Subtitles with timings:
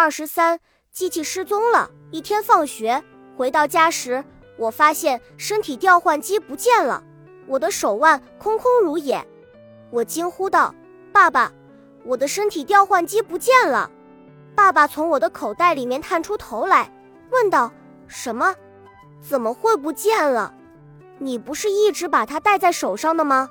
[0.00, 0.58] 二十三，
[0.90, 1.90] 机器失踪了。
[2.10, 3.04] 一天放学
[3.36, 4.24] 回到家时，
[4.56, 7.04] 我发现身体调换机不见了，
[7.46, 9.22] 我的手腕空空如也。
[9.90, 10.74] 我惊呼道
[11.12, 11.52] ：“爸爸，
[12.02, 13.90] 我的身体调换机不见了！”
[14.56, 16.90] 爸爸从我的口袋里面探出头来，
[17.30, 17.70] 问道
[18.08, 18.54] ：“什么？
[19.20, 20.54] 怎么会不见了？
[21.18, 23.50] 你不是一直把它戴在手上的吗？”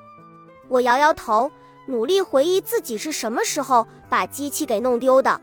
[0.67, 1.51] 我摇摇头，
[1.85, 5.39] 努力回忆自己是什么时候把机器给弄丢的。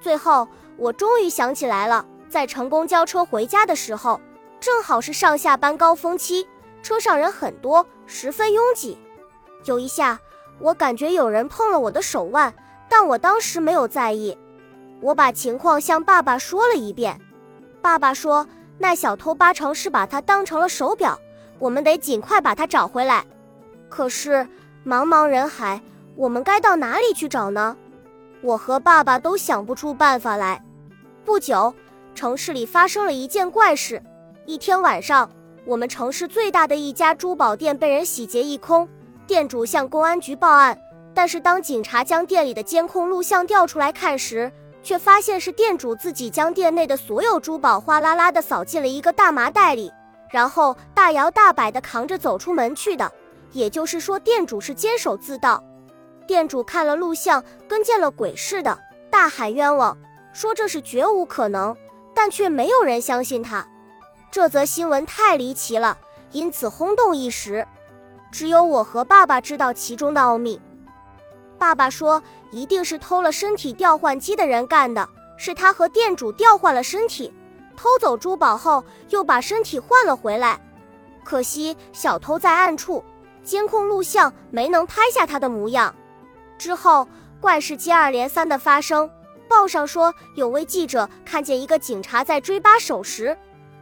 [0.00, 4.20] 最后，我终于想起来了，在乘公交车回家的时候，
[4.60, 6.46] 正好是上下班高峰期，
[6.82, 8.98] 车上人很多，十分拥挤。
[9.64, 10.20] 有一下，
[10.60, 12.54] 我感觉有人碰了我的手腕，
[12.88, 14.36] 但我当时没有在意。
[15.00, 17.20] 我把情况向爸爸说了一遍，
[17.82, 18.46] 爸爸说
[18.78, 21.18] ：“那小偷八成是把它当成了手表，
[21.58, 23.24] 我们得尽快把它找回来。”
[23.90, 24.46] 可是，
[24.86, 25.80] 茫茫人海，
[26.16, 27.76] 我们该到哪里去找呢？
[28.46, 30.62] 我和爸爸都想不出办法来。
[31.24, 31.74] 不久，
[32.14, 34.00] 城市里发生了一件怪事。
[34.46, 35.28] 一天晚上，
[35.64, 38.88] 我们城市最大的一家珠宝店被人洗劫一空，
[39.26, 40.78] 店主向公安局报案。
[41.12, 49.92] 但是，当警察将店里的监控录像调出来看时，却发现是店主自己将店内的所有珠宝哗啦啦地扫进了一个大麻袋里，
[50.30, 53.10] 然后大摇大摆地扛着走出门去的。
[53.50, 55.60] 也就是说，店主是监守自盗。
[56.26, 58.78] 店主看了录像，跟见了鬼似的，
[59.10, 59.96] 大喊冤枉，
[60.32, 61.76] 说这是绝无可能，
[62.14, 63.66] 但却没有人相信他。
[64.30, 65.96] 这则新闻太离奇了，
[66.32, 67.66] 因此轰动一时。
[68.32, 70.60] 只有我和爸爸知道其中的奥秘。
[71.58, 77.32] 爸爸说，一定是偷了身体调换机的人干的，是他和店主调换了身体，
[77.76, 80.60] 偷走珠宝后又把身体换了回来。
[81.24, 83.02] 可惜小偷在暗处，
[83.42, 85.94] 监控录像没能拍下他的模样。
[86.58, 87.08] 之后，
[87.40, 89.10] 怪事接二连三的发生。
[89.48, 93.38] 报上说，有位记者看见一个警察在追扒手时，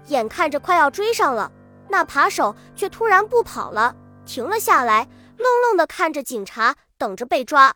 [0.09, 1.51] 眼看着快要追上了，
[1.89, 5.09] 那扒手却突然不跑了，停了下来，
[5.39, 7.75] 愣愣地看着警察，等着被抓。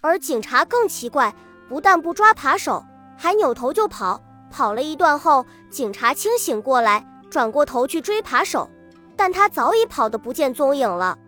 [0.00, 1.34] 而警察更奇怪，
[1.68, 2.84] 不但不抓扒手，
[3.16, 4.22] 还扭头就跑。
[4.48, 8.70] 跑了一段后，警察清醒过来，转过头去追扒手，
[9.16, 11.18] 但他早已跑得不见踪影了。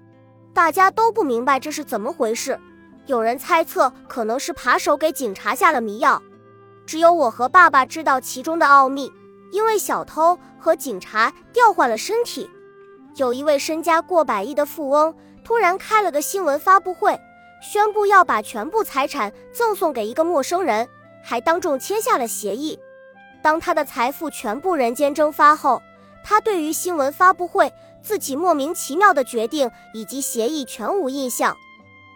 [0.54, 2.58] 大家都不明白这是怎么回事。
[3.08, 6.22] 有人猜测可能是扒手给警察下了迷药，
[6.84, 9.10] 只有我和爸爸知道其中的奥秘。
[9.50, 12.50] 因为小偷和警察调换了身体，
[13.16, 17.18] 有一位身家过百亿的富翁突然开了个新闻发布会，
[17.62, 20.86] 宣布要把全部财产赠送给一个陌生人，
[21.24, 22.78] 还当众签下了协议。
[23.40, 25.80] 当他的财富全部人间蒸发后，
[26.22, 31.56] 他对于新闻发布会自己莫名其妙的决定以及协议全无印象。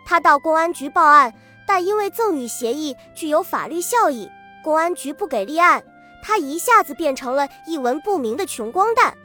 [0.04, 1.32] 他到公安局报案，
[1.66, 4.30] 但因为赠与协议具有法律效益，
[4.62, 5.82] 公安局不给立案，
[6.22, 9.16] 他一下子变成了一文不名的穷光蛋。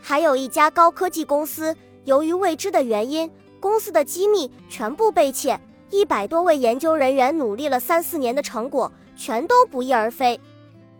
[0.00, 5.60] 还有一家高科技公司，由于未知的原因，公司的机密全部被窃，
[5.90, 10.40] 一百多位研究人员努力了三四年的成果全都不翼而飞。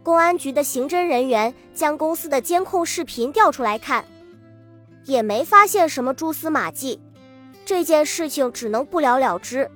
[0.04, 4.04] 公安局的刑侦人员将公司的监控视频调出来看，
[5.04, 7.00] 也没发现什么蛛丝马迹。
[7.72, 9.68] 这件事情只能不了了之。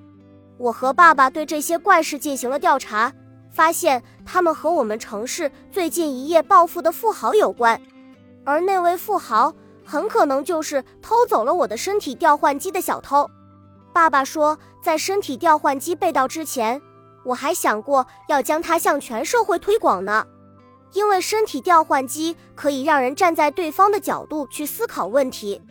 [0.59, 3.11] 我和爸爸对这些怪事进行了调查，
[3.51, 7.81] 发现他们和我们城市最近一夜暴富的富豪有关，
[8.45, 13.27] 而那位富豪很可能就是偷走了我的身体调换机的小偷。
[13.95, 16.83] 爸爸说，在身体调换机被盗之前，
[17.25, 20.27] 我还想过要将它向全社会推广呢，
[20.93, 25.63] 因为身体调换机可以让人站在对方的角度去思考问题。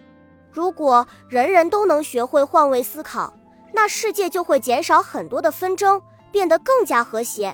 [0.55, 3.33] 如果人人都能学会换位思考，
[3.73, 6.01] 那世界就会减少很多的纷争，
[6.31, 7.53] 变得更加和谐。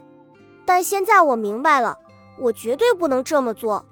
[0.67, 1.97] 但现在我明白了，
[2.37, 3.83] 我绝对不能这么做。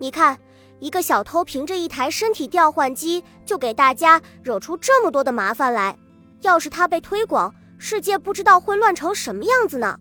[0.00, 0.36] 你看，
[0.80, 5.96] 一个小偷凭着一台身体调换机，就给大家惹出这么多的麻烦来。
[6.40, 9.96] 要是他被推广，世界不知道会乱成什么样子呢？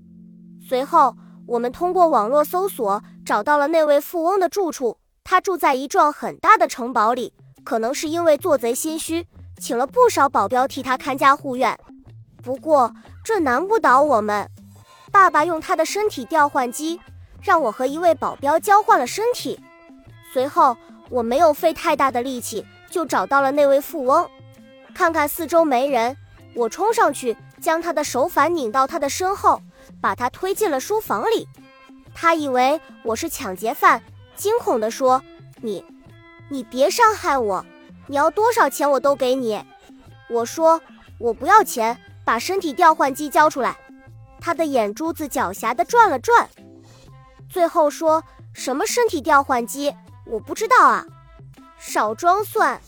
[0.67, 4.97] 随后，我们通过网络搜索，找到了那位富翁的住处。
[5.23, 7.31] 他住在一幢很大的城堡里。
[7.69, 9.27] 可能是因为做贼心虚，
[9.59, 11.77] 请了不少保镖替他看家护院。
[12.41, 12.91] 不过
[13.23, 14.49] 这难不倒我们。
[15.11, 16.99] 爸爸用他的身体调换机，
[17.43, 19.59] 让我和一位保镖交换了身体。
[20.33, 20.75] 随后
[21.11, 24.27] 我没有费太大的力气，就找到了那位富翁。
[24.95, 26.17] 看看四周没人，
[26.55, 29.61] 我冲上去将他的手反拧到他的身后，
[30.01, 31.47] 把他推进了书房里。
[32.15, 34.01] 他以为我是抢劫犯，
[34.35, 35.21] 惊恐地说
[35.61, 35.85] ：“你。”
[36.49, 37.65] 你别伤害我，
[38.07, 39.63] 你要多少钱我都给你。
[40.29, 40.81] 我说
[41.19, 43.77] 我不要钱，把身体调换机交出来。
[44.41, 46.49] 他的眼珠子狡黠的转了转，
[47.49, 48.23] 最后说
[48.53, 49.93] 什么身体调换机？
[50.25, 51.05] 我不知道啊！
[51.77, 52.81] 少装蒜！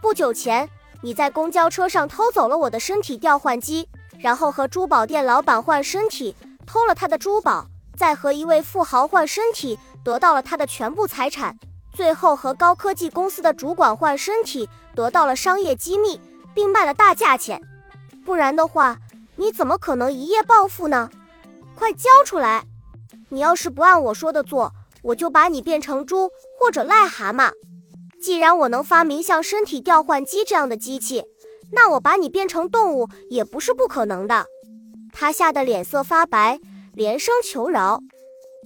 [0.00, 0.68] 不久前
[1.02, 6.36] 你在公交车上偷走了我的身体调换机，然后和珠宝店老板换身体，
[6.66, 7.66] 偷了他的珠宝，
[7.96, 11.58] 再和一位富豪换身体，得到了他的全部财产，
[11.94, 16.20] 最后和高科技公司的主管换身体，得到了商业机密，
[16.52, 17.62] 并卖了大价钱。
[18.24, 18.98] 不然的话，
[19.36, 21.08] 你怎么可能一夜暴富呢？
[21.76, 22.64] 快交出来！
[23.28, 27.52] 你要是不按我说的做，我就把你变成猪或者癞蛤蟆。
[28.20, 31.24] 既然我能发明像身体调换机这样的机器，
[31.72, 34.46] 那我把你变成动物也不是不可能的。
[35.12, 36.58] 他吓得脸色发白，
[36.92, 38.00] 连声求饶。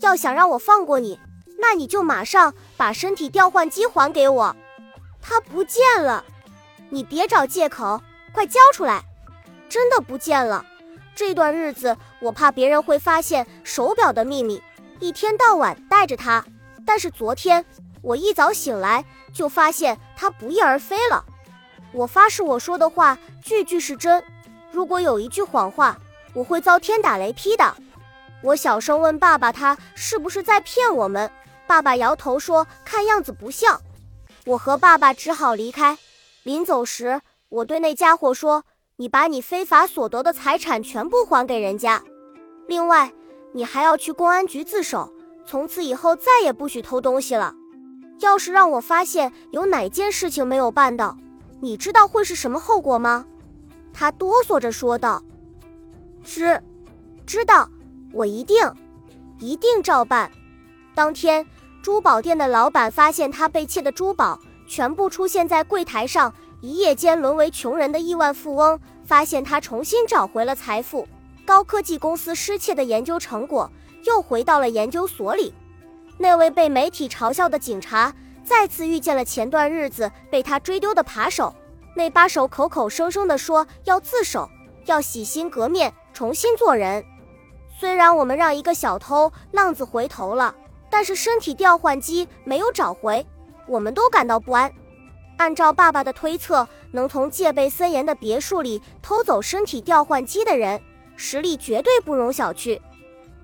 [0.00, 1.18] 要想让我放过你，
[1.58, 4.56] 那你就马上把身体调换机还给我。
[5.20, 6.24] 它不见了，
[6.88, 8.00] 你别找借口，
[8.32, 9.02] 快交出来！
[9.68, 10.64] 真的不见了。
[11.14, 14.62] 这段日子我怕别人会发现手表的秘密，
[15.00, 16.44] 一天到晚带着它。
[16.86, 17.64] 但是昨天
[18.00, 19.04] 我一早醒来。
[19.30, 21.22] 就发现它不翼而飞了。
[21.92, 24.24] 我发誓，我说的话句句是真。
[24.72, 25.98] 如果有一句谎话，
[26.32, 27.76] 我会遭天打雷劈的。
[28.42, 31.30] 我小声问爸爸：“他是不是在骗我们？”
[31.68, 33.78] 爸爸摇头说：“看样子不像。”
[34.46, 35.98] 我和爸爸只好离开。
[36.42, 37.20] 临走时，
[37.50, 38.64] 我对那家伙说
[38.96, 42.02] ：“你把你非法所得的财产全部还给人家。
[42.66, 43.12] 另外，
[43.52, 45.12] 你还要去公安局自首，
[45.44, 47.54] 从此以后再也不许偷东西了。”
[48.20, 51.16] 要是让我发现有哪件事情没有办到，
[51.60, 53.26] 你知道会是什么后果吗？
[53.92, 55.22] 他哆嗦着说道
[56.24, 56.60] ：“知，
[57.26, 57.68] 知道，
[58.14, 58.56] 我一定，
[59.38, 60.32] 一定照办。”
[60.96, 61.46] 当天，
[61.88, 66.30] 珠宝店的老板发现他被窃的珠宝全部出现在柜台上，
[66.60, 68.78] 一夜间沦为穷人的亿万富翁。
[69.06, 71.08] 发现他重新找回了财富，
[71.46, 73.72] 高科技公司失窃的研究成果
[74.04, 75.54] 又回到了研究所里。
[76.18, 78.14] 那位被媒体嘲笑的警察
[78.44, 81.54] 再次遇见了前段日子被他追丢的扒手。
[81.96, 84.46] 那扒手口口声声地说要自首，
[84.84, 87.02] 要洗心革面，重新做人。
[87.80, 90.54] 虽然我们让一个小偷浪子回头了，
[90.90, 93.26] 但是身体调换机没有找回，
[93.66, 94.72] 我们都感到不安。
[95.36, 100.80] 按照爸爸的推测，能从戒备森严的别墅里偷走身体调换机的人，
[101.16, 102.80] 实力绝对不容小觑。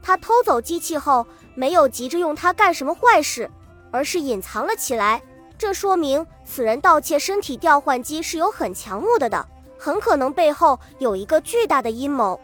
[0.03, 3.51] 他偷走机器后，没有急着用它干什么坏事，
[3.91, 5.23] 而是隐藏了起来。
[5.57, 9.47] 这说明此人盗窃身体调换机是有很强目的的，
[9.79, 12.39] 很可能背后有一个巨大的阴谋。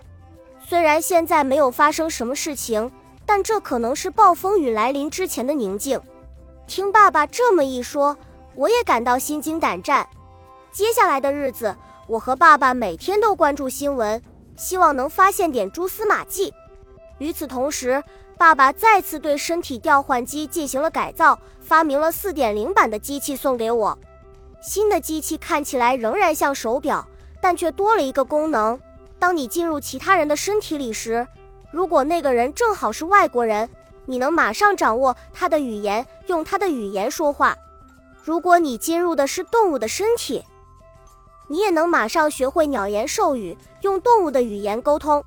[0.65, 2.91] 虽然现在没有发生什么事情，
[3.33, 6.01] 但这可能是暴风雨来临之前的宁静。
[6.67, 8.17] 听爸爸这么一说，
[8.57, 10.05] 我也感到心惊胆战。
[10.73, 11.77] 接下来的日子，
[12.09, 14.21] 我和爸爸每天都关注新闻，
[14.57, 16.53] 希望能发现点蛛丝马迹。
[17.19, 18.03] 与此同时，
[18.37, 23.97] 爸爸再次对身体调换机进行了改造，发明了4.0版的机器送给我。
[24.61, 27.07] 新的机器看起来仍然像手表，
[27.41, 28.77] 但却多了一个功能：
[29.21, 31.25] 当你进入其他人的身体里时，
[31.71, 33.69] 如果那个人正好是外国人，
[34.07, 37.55] 你能马上掌握他的语言，用他的语言说话；
[38.25, 40.45] 如果你进入的是动物的身体，
[41.49, 45.25] 你也能马上学会鸟言兽语，用动物的语言沟通。